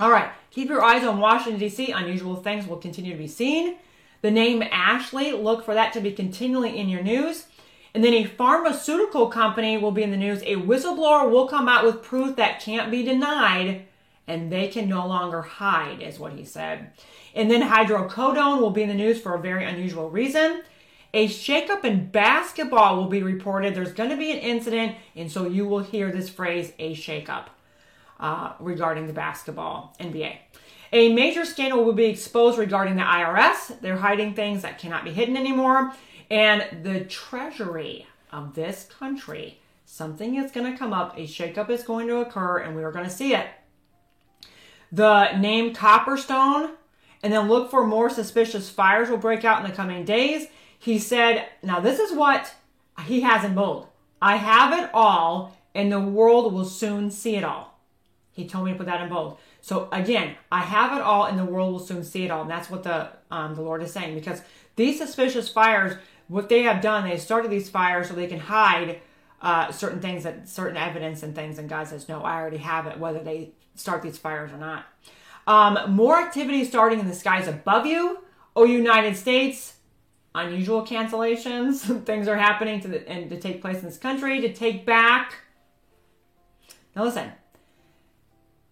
All 0.00 0.10
right, 0.10 0.30
keep 0.50 0.70
your 0.70 0.82
eyes 0.82 1.04
on 1.04 1.20
Washington, 1.20 1.60
D.C. 1.60 1.90
Unusual 1.90 2.36
things 2.36 2.66
will 2.66 2.78
continue 2.78 3.12
to 3.12 3.18
be 3.18 3.28
seen. 3.28 3.76
The 4.22 4.30
name 4.30 4.62
Ashley, 4.62 5.32
look 5.32 5.62
for 5.62 5.74
that 5.74 5.92
to 5.92 6.00
be 6.00 6.12
continually 6.12 6.78
in 6.78 6.88
your 6.88 7.02
news. 7.02 7.48
And 7.92 8.02
then 8.02 8.14
a 8.14 8.24
pharmaceutical 8.24 9.26
company 9.26 9.76
will 9.76 9.92
be 9.92 10.04
in 10.04 10.10
the 10.10 10.16
news. 10.16 10.40
A 10.44 10.56
whistleblower 10.56 11.30
will 11.30 11.48
come 11.48 11.68
out 11.68 11.84
with 11.84 12.02
proof 12.02 12.36
that 12.36 12.62
can't 12.62 12.90
be 12.90 13.02
denied, 13.02 13.88
and 14.26 14.52
they 14.52 14.68
can 14.68 14.88
no 14.88 15.06
longer 15.06 15.42
hide, 15.42 16.00
is 16.00 16.18
what 16.18 16.32
he 16.32 16.44
said. 16.44 16.92
And 17.34 17.50
then 17.50 17.62
hydrocodone 17.62 18.60
will 18.60 18.70
be 18.70 18.82
in 18.82 18.88
the 18.88 18.94
news 18.94 19.20
for 19.20 19.34
a 19.34 19.40
very 19.40 19.64
unusual 19.64 20.10
reason. 20.10 20.62
A 21.14 21.28
shakeup 21.28 21.84
in 21.84 22.06
basketball 22.06 22.96
will 22.96 23.08
be 23.08 23.22
reported. 23.22 23.74
There's 23.74 23.92
going 23.92 24.10
to 24.10 24.16
be 24.16 24.32
an 24.32 24.38
incident, 24.38 24.96
and 25.14 25.30
so 25.30 25.46
you 25.46 25.66
will 25.66 25.80
hear 25.80 26.10
this 26.10 26.30
phrase, 26.30 26.72
a 26.78 26.94
shakeup, 26.94 27.46
uh, 28.18 28.54
regarding 28.60 29.06
the 29.06 29.12
basketball 29.12 29.94
NBA. 30.00 30.36
A 30.94 31.12
major 31.12 31.44
scandal 31.44 31.84
will 31.84 31.92
be 31.92 32.04
exposed 32.04 32.58
regarding 32.58 32.96
the 32.96 33.02
IRS. 33.02 33.80
They're 33.80 33.96
hiding 33.96 34.34
things 34.34 34.62
that 34.62 34.78
cannot 34.78 35.04
be 35.04 35.12
hidden 35.12 35.36
anymore. 35.36 35.92
And 36.30 36.82
the 36.82 37.00
treasury 37.00 38.06
of 38.30 38.54
this 38.54 38.88
country, 38.98 39.60
something 39.84 40.36
is 40.36 40.50
going 40.50 40.70
to 40.70 40.78
come 40.78 40.92
up. 40.92 41.18
A 41.18 41.26
shakeup 41.26 41.68
is 41.68 41.82
going 41.82 42.08
to 42.08 42.20
occur, 42.20 42.58
and 42.58 42.74
we 42.74 42.84
are 42.84 42.92
going 42.92 43.04
to 43.04 43.10
see 43.10 43.34
it. 43.34 43.46
The 44.92 45.36
name 45.38 45.74
Copperstone, 45.74 46.72
and 47.22 47.32
then 47.32 47.48
look 47.48 47.70
for 47.70 47.86
more 47.86 48.10
suspicious 48.10 48.68
fires 48.68 49.08
will 49.08 49.16
break 49.16 49.44
out 49.44 49.64
in 49.64 49.70
the 49.70 49.74
coming 49.74 50.04
days. 50.04 50.48
He 50.78 50.98
said, 50.98 51.46
now 51.62 51.80
this 51.80 51.98
is 51.98 52.14
what 52.14 52.54
he 53.06 53.22
has 53.22 53.44
in 53.44 53.54
bold. 53.54 53.86
I 54.20 54.36
have 54.36 54.78
it 54.78 54.90
all, 54.92 55.56
and 55.74 55.90
the 55.90 56.00
world 56.00 56.52
will 56.52 56.64
soon 56.64 57.10
see 57.10 57.36
it 57.36 57.44
all. 57.44 57.78
He 58.32 58.46
told 58.46 58.66
me 58.66 58.72
to 58.72 58.78
put 58.78 58.86
that 58.86 59.00
in 59.00 59.08
bold. 59.08 59.38
So 59.60 59.88
again, 59.92 60.36
I 60.50 60.60
have 60.60 60.92
it 60.98 61.02
all, 61.02 61.24
and 61.26 61.38
the 61.38 61.44
world 61.44 61.72
will 61.72 61.80
soon 61.80 62.02
see 62.04 62.24
it 62.24 62.30
all. 62.30 62.42
And 62.42 62.50
that's 62.50 62.68
what 62.70 62.82
the 62.82 63.10
um, 63.30 63.54
the 63.54 63.62
Lord 63.62 63.82
is 63.82 63.92
saying 63.92 64.14
because 64.14 64.42
these 64.76 64.98
suspicious 64.98 65.48
fires, 65.48 65.96
what 66.28 66.48
they 66.48 66.62
have 66.62 66.82
done, 66.82 67.08
they 67.08 67.18
started 67.18 67.50
these 67.50 67.70
fires 67.70 68.08
so 68.08 68.14
they 68.14 68.26
can 68.26 68.40
hide 68.40 69.00
uh, 69.40 69.70
certain 69.70 70.00
things 70.00 70.24
that 70.24 70.48
certain 70.48 70.76
evidence 70.76 71.22
and 71.22 71.34
things. 71.34 71.58
And 71.58 71.68
God 71.68 71.88
says, 71.88 72.08
no, 72.08 72.22
I 72.22 72.40
already 72.40 72.58
have 72.58 72.86
it, 72.86 72.98
whether 72.98 73.20
they 73.20 73.52
start 73.74 74.02
these 74.02 74.18
fires 74.18 74.52
or 74.52 74.58
not. 74.58 74.86
Um, 75.46 75.92
more 75.94 76.16
activity 76.16 76.64
starting 76.64 77.00
in 77.00 77.08
the 77.08 77.14
skies 77.14 77.48
above 77.48 77.86
you. 77.86 78.18
Oh, 78.54 78.64
United 78.64 79.16
States, 79.16 79.76
unusual 80.34 80.86
cancellations. 80.86 82.04
Things 82.06 82.28
are 82.28 82.36
happening 82.36 82.80
to 82.80 82.88
the, 82.88 83.08
and 83.08 83.30
to 83.30 83.40
take 83.40 83.60
place 83.60 83.78
in 83.78 83.84
this 83.84 83.98
country 83.98 84.40
to 84.40 84.52
take 84.52 84.86
back. 84.86 85.36
Now 86.94 87.04
listen, 87.04 87.32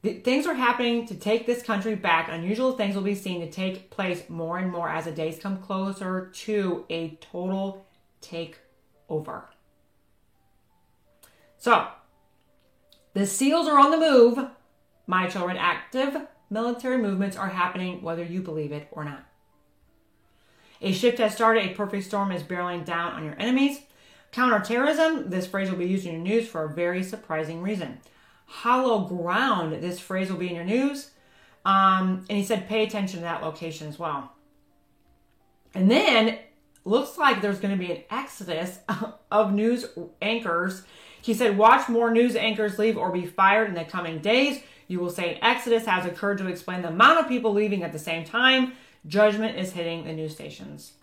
things 0.03 0.47
are 0.47 0.55
happening 0.55 1.07
to 1.07 1.15
take 1.15 1.47
this 1.47 1.63
country 1.63 1.95
back. 1.95 2.29
Unusual 2.31 2.73
things 2.73 2.95
will 2.95 3.03
be 3.03 3.15
seen 3.15 3.41
to 3.41 3.51
take 3.51 3.91
place 3.91 4.29
more 4.29 4.59
and 4.59 4.71
more 4.71 4.89
as 4.89 5.05
the 5.05 5.13
days 5.13 5.39
come 5.39 5.59
closer 5.59 6.31
to 6.35 6.85
a 6.89 7.19
total 7.21 7.87
takeover. 8.23 9.45
So, 11.59 11.89
the 13.13 13.27
SEALs 13.27 13.69
are 13.69 13.79
on 13.79 13.91
the 13.91 13.99
move. 13.99 14.51
My 15.07 15.29
children, 15.29 15.57
active 15.57 16.17
military 16.51 16.99
movements 16.99 17.37
are 17.37 17.49
happening 17.49 18.03
whether 18.03 18.25
you 18.25 18.43
believe 18.43 18.73
it 18.73 18.89
or 18.91 19.05
not. 19.05 19.25
A 20.83 20.93
shift 20.93 21.19
has 21.19 21.35
started. 21.35 21.65
A 21.65 21.75
perfect 21.75 22.07
storm 22.07 22.33
is 22.33 22.43
barreling 22.43 22.85
down 22.85 23.13
on 23.13 23.25
your 23.25 23.39
enemies. 23.39 23.81
Counterterrorism, 24.33 25.31
this 25.31 25.47
phrase 25.47 25.71
will 25.71 25.79
be 25.79 25.87
used 25.87 26.07
in 26.07 26.13
your 26.13 26.23
news 26.23 26.49
for 26.49 26.65
a 26.65 26.73
very 26.73 27.03
surprising 27.03 27.63
reason. 27.63 27.99
Hollow 28.47 29.07
ground, 29.07 29.83
this 29.83 30.01
phrase 30.01 30.31
will 30.31 30.39
be 30.39 30.49
in 30.49 30.55
your 30.55 30.65
news. 30.65 31.11
Um, 31.65 32.25
and 32.29 32.39
he 32.39 32.45
said, 32.45 32.69
pay 32.69 32.85
attention 32.85 33.19
to 33.19 33.25
that 33.25 33.43
location 33.43 33.89
as 33.89 33.99
well. 33.99 34.33
And 35.75 35.91
then 35.91 36.39
looks 36.85 37.19
like 37.19 37.43
there's 37.43 37.61
going 37.61 37.77
to 37.77 37.87
be 37.87 37.93
an 37.93 38.03
exodus 38.11 38.79
of 39.31 39.53
news 39.53 39.87
anchors. 40.23 40.83
He 41.21 41.35
said, 41.35 41.59
watch 41.59 41.89
more 41.89 42.11
news 42.11 42.35
anchors 42.35 42.79
leave 42.79 42.97
or 42.97 43.13
be 43.13 43.27
fired 43.27 43.69
in 43.69 43.75
the 43.75 43.85
coming 43.85 44.21
days. 44.21 44.63
You 44.91 44.99
will 44.99 45.11
say 45.11 45.35
an 45.35 45.39
exodus 45.45 45.87
has 45.87 46.05
occurred 46.05 46.39
to 46.39 46.49
explain 46.49 46.83
the 46.83 46.89
amount 46.89 47.21
of 47.21 47.29
people 47.29 47.53
leaving 47.53 47.85
at 47.85 47.93
the 47.93 47.99
same 47.99 48.25
time. 48.25 48.73
Judgment 49.07 49.57
is 49.57 49.71
hitting 49.71 50.03
the 50.03 50.13
news 50.13 50.35
stations. 50.35 50.95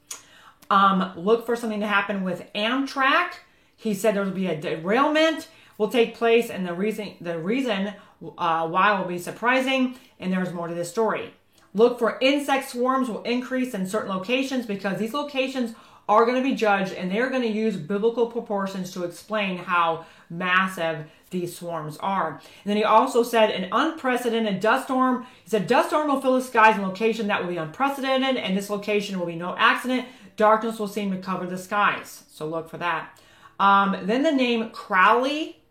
Um, 0.70 1.14
look 1.16 1.46
for 1.46 1.56
something 1.56 1.80
to 1.80 1.88
happen 1.88 2.26
with 2.26 2.52
Amtrak. 2.54 3.36
He 3.78 3.94
said 3.94 4.14
there 4.14 4.26
will 4.26 4.32
be 4.32 4.48
a 4.48 4.60
derailment 4.60 5.48
will 5.78 5.88
take 5.88 6.16
place, 6.16 6.50
and 6.50 6.68
the 6.68 6.74
reason 6.74 7.14
the 7.22 7.40
reason 7.40 7.94
uh, 8.38 8.68
why 8.68 9.00
will 9.00 9.08
be 9.08 9.20
surprising. 9.20 9.96
And 10.20 10.34
there's 10.34 10.52
more 10.52 10.68
to 10.68 10.74
this 10.74 10.90
story. 10.90 11.34
Look 11.74 11.98
for 11.98 12.18
insect 12.20 12.70
swarms 12.70 13.08
will 13.08 13.24
increase 13.24 13.74
in 13.74 13.88
certain 13.88 14.10
locations 14.10 14.66
because 14.66 15.00
these 15.00 15.14
locations 15.14 15.76
are 16.10 16.26
going 16.26 16.42
to 16.42 16.50
be 16.50 16.56
judged 16.56 16.94
and 16.94 17.10
they're 17.10 17.30
going 17.30 17.42
to 17.42 17.48
use 17.48 17.78
biblical 17.78 18.28
proportions 18.28 18.92
to 18.92 19.04
explain 19.04 19.58
how 19.58 20.06
massive 20.30 21.06
these 21.30 21.56
swarms 21.56 21.98
are. 21.98 22.30
And 22.30 22.42
then 22.66 22.78
he 22.78 22.84
also 22.84 23.24
said 23.24 23.52
an 23.52 23.70
unprecedented 23.72 24.60
dust 24.60 24.86
storm. 24.86 25.26
He 25.44 25.50
said 25.50 25.68
dust 25.68 25.90
storm 25.90 26.08
will 26.08 26.22
fill 26.22 26.36
the 26.36 26.42
skies 26.42 26.78
in 26.78 26.84
location 26.84 27.28
that 27.28 27.42
will 27.42 27.50
be 27.50 27.58
unprecedented, 27.58 28.38
and 28.38 28.58
this 28.58 28.70
location 28.70 29.20
will 29.20 29.26
be 29.26 29.36
no 29.36 29.56
accident. 29.58 30.08
Darkness 30.36 30.80
will 30.80 30.88
seem 30.88 31.12
to 31.12 31.18
cover 31.18 31.46
the 31.46 31.58
skies. 31.58 32.24
So 32.32 32.48
look 32.48 32.70
for 32.70 32.78
that. 32.78 33.20
Um, 33.60 33.98
then 34.04 34.24
the 34.24 34.32
name 34.32 34.70
Crowley, 34.70 35.62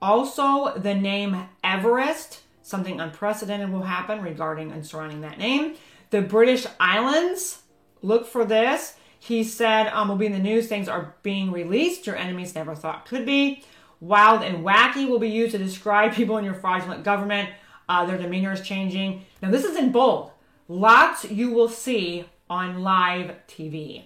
also 0.00 0.78
the 0.78 0.94
name 0.94 1.48
Everest. 1.64 2.42
Something 2.62 3.00
unprecedented 3.00 3.70
will 3.70 3.82
happen 3.82 4.22
regarding 4.22 4.72
and 4.72 4.86
surrounding 4.86 5.20
that 5.20 5.38
name. 5.38 5.74
The 6.10 6.22
British 6.22 6.66
Islands, 6.80 7.62
look 8.02 8.26
for 8.26 8.44
this. 8.44 8.96
He 9.18 9.42
said, 9.42 9.88
um, 9.88 10.08
will 10.08 10.16
be 10.16 10.26
in 10.26 10.32
the 10.32 10.38
news. 10.38 10.68
Things 10.68 10.88
are 10.88 11.14
being 11.22 11.50
released 11.50 12.06
your 12.06 12.16
enemies 12.16 12.54
never 12.54 12.74
thought 12.74 13.06
could 13.06 13.26
be. 13.26 13.64
Wild 14.00 14.42
and 14.42 14.64
wacky 14.64 15.08
will 15.08 15.18
be 15.18 15.28
used 15.28 15.52
to 15.52 15.58
describe 15.58 16.12
people 16.12 16.36
in 16.36 16.44
your 16.44 16.54
fraudulent 16.54 17.04
government. 17.04 17.50
Uh, 17.88 18.04
their 18.04 18.18
demeanor 18.18 18.52
is 18.52 18.60
changing. 18.60 19.24
Now, 19.40 19.50
this 19.50 19.64
is 19.64 19.76
in 19.76 19.92
bold. 19.92 20.32
Lots 20.68 21.24
you 21.30 21.52
will 21.52 21.68
see 21.68 22.26
on 22.50 22.82
live 22.82 23.34
TV. 23.48 24.04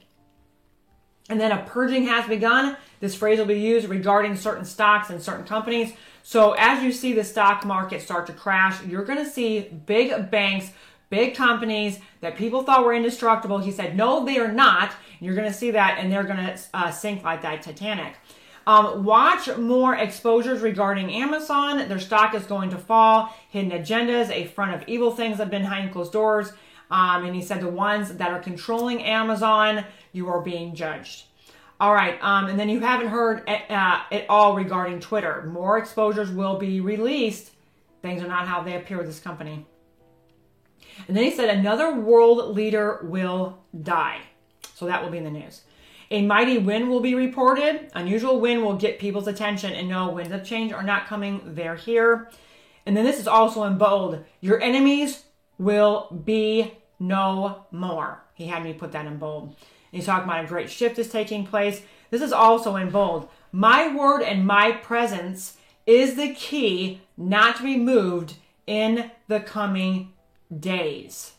And 1.28 1.40
then 1.40 1.52
a 1.52 1.62
purging 1.62 2.06
has 2.06 2.26
begun. 2.26 2.76
This 2.98 3.14
phrase 3.14 3.38
will 3.38 3.46
be 3.46 3.58
used 3.58 3.88
regarding 3.88 4.36
certain 4.36 4.64
stocks 4.64 5.10
and 5.10 5.22
certain 5.22 5.44
companies. 5.44 5.92
So, 6.22 6.52
as 6.52 6.82
you 6.82 6.92
see 6.92 7.12
the 7.12 7.24
stock 7.24 7.64
market 7.64 8.02
start 8.02 8.26
to 8.26 8.32
crash, 8.32 8.84
you're 8.84 9.04
going 9.04 9.24
to 9.24 9.30
see 9.30 9.60
big 9.60 10.30
banks, 10.30 10.70
big 11.08 11.34
companies 11.34 11.98
that 12.20 12.36
people 12.36 12.62
thought 12.62 12.84
were 12.84 12.92
indestructible. 12.92 13.58
He 13.58 13.70
said, 13.70 13.96
No, 13.96 14.24
they 14.24 14.38
are 14.38 14.52
not. 14.52 14.92
You're 15.20 15.36
going 15.36 15.48
to 15.50 15.56
see 15.56 15.70
that, 15.70 15.98
and 15.98 16.12
they're 16.12 16.24
going 16.24 16.44
to 16.44 16.58
uh, 16.74 16.90
sink 16.90 17.22
like 17.22 17.42
that 17.42 17.62
Titanic. 17.62 18.14
Um, 18.70 19.02
watch 19.02 19.48
more 19.56 19.96
exposures 19.96 20.60
regarding 20.60 21.12
Amazon. 21.12 21.88
Their 21.88 21.98
stock 21.98 22.36
is 22.36 22.44
going 22.44 22.70
to 22.70 22.78
fall. 22.78 23.34
Hidden 23.48 23.72
agendas, 23.72 24.30
a 24.30 24.46
front 24.46 24.80
of 24.80 24.88
evil 24.88 25.10
things 25.10 25.38
have 25.38 25.50
been 25.50 25.62
behind 25.62 25.90
closed 25.90 26.12
doors. 26.12 26.52
Um, 26.88 27.24
and 27.24 27.34
he 27.34 27.42
said 27.42 27.60
the 27.60 27.68
ones 27.68 28.14
that 28.14 28.30
are 28.30 28.38
controlling 28.38 29.02
Amazon, 29.02 29.84
you 30.12 30.28
are 30.28 30.40
being 30.40 30.76
judged. 30.76 31.24
All 31.80 31.92
right, 31.92 32.16
um, 32.22 32.46
and 32.46 32.60
then 32.60 32.68
you 32.68 32.78
haven't 32.78 33.08
heard 33.08 33.48
at, 33.48 33.68
uh, 33.72 34.02
at 34.14 34.26
all 34.28 34.54
regarding 34.54 35.00
Twitter. 35.00 35.42
More 35.50 35.76
exposures 35.76 36.30
will 36.30 36.56
be 36.56 36.80
released. 36.80 37.50
Things 38.02 38.22
are 38.22 38.28
not 38.28 38.46
how 38.46 38.62
they 38.62 38.76
appear 38.76 38.98
with 38.98 39.08
this 39.08 39.18
company. 39.18 39.66
And 41.08 41.16
then 41.16 41.24
he 41.24 41.32
said 41.32 41.48
another 41.48 41.92
world 41.92 42.54
leader 42.54 43.00
will 43.02 43.58
die. 43.82 44.20
So 44.76 44.86
that 44.86 45.02
will 45.02 45.10
be 45.10 45.18
in 45.18 45.24
the 45.24 45.30
news. 45.30 45.62
A 46.10 46.22
mighty 46.22 46.58
wind 46.58 46.88
will 46.88 47.00
be 47.00 47.14
reported. 47.14 47.90
Unusual 47.94 48.40
wind 48.40 48.64
will 48.64 48.76
get 48.76 48.98
people's 48.98 49.28
attention 49.28 49.72
and 49.72 49.88
no 49.88 50.10
winds 50.10 50.32
of 50.32 50.44
change 50.44 50.72
are 50.72 50.82
not 50.82 51.06
coming. 51.06 51.40
They're 51.44 51.76
here. 51.76 52.30
And 52.84 52.96
then 52.96 53.04
this 53.04 53.20
is 53.20 53.28
also 53.28 53.62
in 53.64 53.78
bold. 53.78 54.24
Your 54.40 54.60
enemies 54.60 55.24
will 55.58 56.08
be 56.24 56.72
no 56.98 57.64
more. 57.70 58.22
He 58.34 58.46
had 58.46 58.64
me 58.64 58.72
put 58.72 58.92
that 58.92 59.06
in 59.06 59.18
bold. 59.18 59.54
He's 59.92 60.06
talking 60.06 60.24
about 60.24 60.44
a 60.44 60.48
great 60.48 60.70
shift 60.70 60.98
is 60.98 61.10
taking 61.10 61.46
place. 61.46 61.82
This 62.10 62.22
is 62.22 62.32
also 62.32 62.76
in 62.76 62.90
bold. 62.90 63.28
My 63.52 63.94
word 63.94 64.22
and 64.22 64.46
my 64.46 64.72
presence 64.72 65.56
is 65.86 66.14
the 66.14 66.34
key 66.34 67.02
not 67.16 67.56
to 67.56 67.62
be 67.62 67.76
moved 67.76 68.34
in 68.66 69.10
the 69.28 69.40
coming 69.40 70.12
days. 70.58 71.32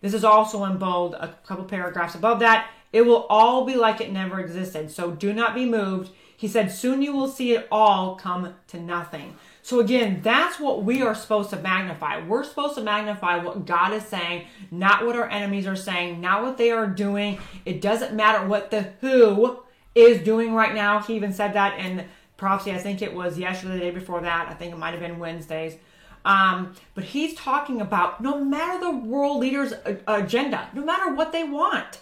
This 0.00 0.14
is 0.14 0.24
also 0.24 0.64
in 0.64 0.78
bold, 0.78 1.14
a 1.14 1.34
couple 1.44 1.64
paragraphs 1.64 2.14
above 2.14 2.38
that. 2.40 2.70
It 2.92 3.02
will 3.02 3.26
all 3.28 3.64
be 3.64 3.76
like 3.76 4.00
it 4.00 4.12
never 4.12 4.40
existed. 4.40 4.90
So 4.90 5.10
do 5.10 5.32
not 5.32 5.54
be 5.54 5.66
moved. 5.66 6.10
He 6.36 6.46
said, 6.46 6.70
soon 6.70 7.02
you 7.02 7.12
will 7.12 7.26
see 7.28 7.52
it 7.52 7.66
all 7.70 8.14
come 8.14 8.54
to 8.68 8.80
nothing. 8.80 9.36
So 9.60 9.80
again, 9.80 10.20
that's 10.22 10.60
what 10.60 10.84
we 10.84 11.02
are 11.02 11.14
supposed 11.14 11.50
to 11.50 11.56
magnify. 11.56 12.24
We're 12.24 12.44
supposed 12.44 12.76
to 12.76 12.82
magnify 12.82 13.38
what 13.38 13.66
God 13.66 13.92
is 13.92 14.04
saying, 14.04 14.46
not 14.70 15.04
what 15.04 15.16
our 15.16 15.28
enemies 15.28 15.66
are 15.66 15.76
saying, 15.76 16.20
not 16.20 16.42
what 16.42 16.56
they 16.56 16.70
are 16.70 16.86
doing. 16.86 17.38
It 17.64 17.80
doesn't 17.80 18.14
matter 18.14 18.46
what 18.46 18.70
the 18.70 18.92
who 19.00 19.58
is 19.94 20.22
doing 20.22 20.54
right 20.54 20.74
now. 20.74 21.00
He 21.00 21.16
even 21.16 21.32
said 21.32 21.54
that 21.54 21.78
in 21.80 22.06
prophecy. 22.36 22.72
I 22.72 22.78
think 22.78 23.02
it 23.02 23.12
was 23.12 23.36
yesterday, 23.36 23.74
the 23.74 23.80
day 23.80 23.90
before 23.90 24.20
that. 24.20 24.48
I 24.48 24.54
think 24.54 24.72
it 24.72 24.78
might 24.78 24.92
have 24.92 25.00
been 25.00 25.18
Wednesdays. 25.18 25.76
Um, 26.24 26.74
but 26.94 27.04
he's 27.04 27.34
talking 27.34 27.80
about 27.80 28.20
no 28.20 28.42
matter 28.44 28.78
the 28.80 28.90
world 28.90 29.40
leaders' 29.40 29.72
agenda, 30.06 30.68
no 30.72 30.84
matter 30.84 31.14
what 31.14 31.32
they 31.32 31.44
want, 31.44 32.00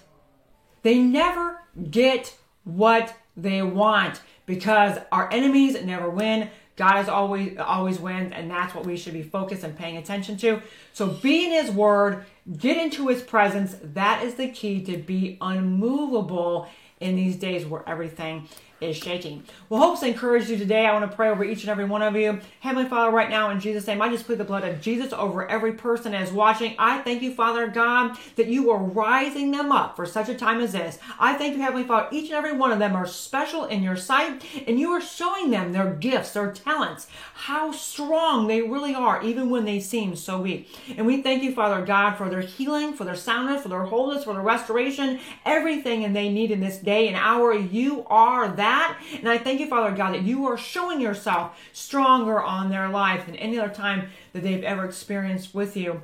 they 0.86 1.00
never 1.00 1.60
get 1.90 2.36
what 2.62 3.12
they 3.36 3.60
want 3.60 4.20
because 4.46 4.98
our 5.10 5.28
enemies 5.32 5.82
never 5.82 6.08
win. 6.08 6.48
God 6.76 7.00
is 7.00 7.08
always 7.08 7.58
always 7.58 7.98
wins, 7.98 8.32
and 8.32 8.48
that's 8.48 8.72
what 8.72 8.86
we 8.86 8.96
should 8.96 9.12
be 9.12 9.24
focused 9.24 9.64
and 9.64 9.76
paying 9.76 9.96
attention 9.96 10.36
to. 10.36 10.62
So 10.92 11.08
be 11.08 11.46
in 11.46 11.50
His 11.50 11.72
Word, 11.72 12.24
get 12.56 12.76
into 12.76 13.08
His 13.08 13.20
presence. 13.20 13.74
That 13.82 14.22
is 14.22 14.34
the 14.34 14.46
key 14.46 14.80
to 14.84 14.96
be 14.96 15.38
unmovable 15.40 16.68
in 17.00 17.16
these 17.16 17.34
days 17.34 17.66
where 17.66 17.82
everything 17.88 18.48
is 18.80 18.96
shaking. 18.96 19.42
Well, 19.68 19.80
hopes 19.80 20.02
encourage 20.02 20.50
you 20.50 20.58
today. 20.58 20.86
I 20.86 20.92
want 20.92 21.10
to 21.10 21.16
pray 21.16 21.30
over 21.30 21.44
each 21.44 21.62
and 21.62 21.70
every 21.70 21.86
one 21.86 22.02
of 22.02 22.14
you. 22.14 22.40
Heavenly 22.60 22.88
Father, 22.88 23.10
right 23.10 23.30
now 23.30 23.50
in 23.50 23.58
Jesus' 23.58 23.86
name, 23.86 24.02
I 24.02 24.10
just 24.10 24.26
plead 24.26 24.38
the 24.38 24.44
blood 24.44 24.64
of 24.64 24.80
Jesus 24.80 25.12
over 25.12 25.48
every 25.48 25.72
person 25.72 26.12
is 26.12 26.30
watching. 26.30 26.74
I 26.78 27.00
thank 27.00 27.22
you, 27.22 27.32
Father 27.32 27.68
God, 27.68 28.18
that 28.36 28.48
you 28.48 28.70
are 28.70 28.82
rising 28.82 29.50
them 29.50 29.72
up 29.72 29.96
for 29.96 30.04
such 30.04 30.28
a 30.28 30.34
time 30.34 30.60
as 30.60 30.72
this. 30.72 30.98
I 31.18 31.34
thank 31.34 31.56
you, 31.56 31.62
Heavenly 31.62 31.86
Father, 31.86 32.08
each 32.12 32.26
and 32.26 32.34
every 32.34 32.52
one 32.52 32.70
of 32.70 32.78
them 32.78 32.94
are 32.94 33.06
special 33.06 33.64
in 33.64 33.82
your 33.82 33.96
sight, 33.96 34.44
and 34.66 34.78
you 34.78 34.90
are 34.90 35.00
showing 35.00 35.50
them 35.50 35.72
their 35.72 35.94
gifts, 35.94 36.32
their 36.32 36.52
talents, 36.52 37.06
how 37.34 37.72
strong 37.72 38.46
they 38.46 38.60
really 38.60 38.94
are, 38.94 39.22
even 39.22 39.48
when 39.48 39.64
they 39.64 39.80
seem 39.80 40.14
so 40.16 40.40
weak. 40.40 40.68
And 40.96 41.06
we 41.06 41.22
thank 41.22 41.42
you, 41.42 41.52
Father 41.52 41.84
God, 41.84 42.16
for 42.16 42.28
their 42.28 42.40
healing, 42.42 42.92
for 42.92 43.04
their 43.04 43.16
soundness, 43.16 43.62
for 43.62 43.68
their 43.68 43.84
wholeness, 43.84 44.24
for 44.24 44.34
their 44.34 44.42
restoration, 44.42 45.18
everything 45.46 46.04
and 46.04 46.14
they 46.14 46.28
need 46.28 46.50
in 46.50 46.60
this 46.60 46.78
day 46.78 47.08
and 47.08 47.16
hour. 47.16 47.54
You 47.54 48.04
are 48.08 48.48
that 48.48 48.65
that. 48.66 49.00
And 49.18 49.28
I 49.28 49.38
thank 49.38 49.60
you, 49.60 49.68
Father 49.68 49.96
God, 49.96 50.14
that 50.14 50.22
you 50.22 50.46
are 50.46 50.58
showing 50.58 51.00
yourself 51.00 51.56
stronger 51.72 52.42
on 52.42 52.68
their 52.68 52.88
life 52.88 53.26
than 53.26 53.36
any 53.36 53.58
other 53.58 53.72
time 53.72 54.08
that 54.32 54.42
they've 54.42 54.64
ever 54.64 54.84
experienced 54.84 55.54
with 55.54 55.76
you. 55.76 56.02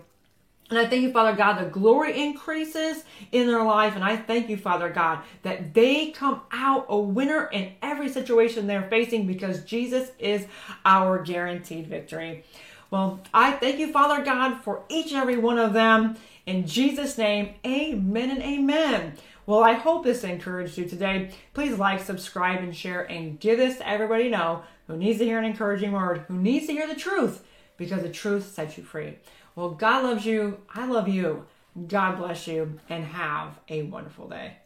And 0.71 0.79
I 0.79 0.87
thank 0.87 1.03
you, 1.03 1.13
Father 1.13 1.37
God, 1.37 1.59
the 1.59 1.69
glory 1.69 2.19
increases 2.19 3.05
in 3.31 3.47
their 3.47 3.63
life. 3.63 3.95
And 3.95 4.03
I 4.03 4.17
thank 4.17 4.49
you, 4.49 4.57
Father 4.57 4.89
God, 4.89 5.19
that 5.43 5.75
they 5.75 6.13
come 6.13 6.41
out 6.51 6.87
a 6.89 6.99
winner 6.99 7.51
in 7.53 7.73
every 7.83 8.09
situation 8.09 8.67
they're 8.67 8.89
facing 8.89 9.27
because 9.27 9.65
Jesus 9.65 10.13
is 10.19 10.47
our 10.87 11.23
guaranteed 11.23 11.89
victory. 11.89 12.45
Well, 12.91 13.21
I 13.35 13.53
thank 13.53 13.81
you, 13.81 13.93
Father 13.93 14.25
God, 14.25 14.63
for 14.63 14.83
each 14.89 15.13
and 15.13 15.21
every 15.21 15.37
one 15.37 15.59
of 15.59 15.75
them. 15.75 16.17
In 16.47 16.67
Jesus' 16.67 17.19
name, 17.19 17.55
amen 17.67 18.31
and 18.31 18.43
amen. 18.43 19.15
Well, 19.45 19.65
I 19.65 19.73
hope 19.73 20.05
this 20.05 20.23
encouraged 20.23 20.79
you 20.79 20.89
today. 20.89 21.31
Please 21.53 21.77
like, 21.77 22.01
subscribe, 22.01 22.63
and 22.63 22.77
share, 22.77 23.03
and 23.11 23.41
give 23.41 23.59
this 23.59 23.79
to 23.79 23.89
everybody 23.89 24.29
know 24.29 24.63
who 24.87 24.97
needs 24.97 25.19
to 25.19 25.25
hear 25.25 25.39
an 25.39 25.45
encouraging 25.45 25.93
word, 25.93 26.25
who 26.29 26.37
needs 26.39 26.67
to 26.67 26.73
hear 26.73 26.87
the 26.87 26.95
truth, 26.95 27.45
because 27.77 28.03
the 28.03 28.09
truth 28.09 28.55
sets 28.55 28.79
you 28.79 28.85
free. 28.85 29.19
Well, 29.57 29.71
God 29.71 30.05
loves 30.05 30.25
you. 30.25 30.61
I 30.73 30.87
love 30.87 31.09
you. 31.09 31.47
God 31.89 32.19
bless 32.19 32.47
you 32.47 32.79
and 32.89 33.05
have 33.05 33.59
a 33.69 33.83
wonderful 33.83 34.29
day. 34.29 34.59